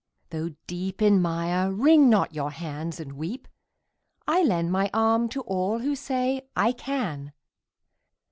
Though 0.31 0.55
deep 0.65 0.99
in 0.99 1.21
mire, 1.21 1.71
wring 1.71 2.09
not 2.09 2.33
your 2.33 2.49
hands 2.49 2.99
and 2.99 3.13
weep; 3.13 3.47
I 4.27 4.41
lend 4.41 4.71
my 4.71 4.89
arm 4.95 5.29
to 5.29 5.41
all 5.41 5.77
who 5.77 5.95
say 5.95 6.47
"I 6.55 6.71
can!" 6.71 7.33